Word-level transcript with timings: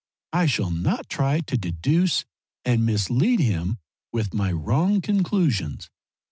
I 0.33 0.47
shall 0.47 0.71
not 0.71 1.11
try 1.11 1.41
to 1.41 1.57
deduce 1.59 2.25
and 2.65 2.83
mislead 2.87 3.39
him 3.39 3.77
with 4.11 4.33
my 4.33 4.51
wrong 4.51 4.99
conclusions. 4.99 5.91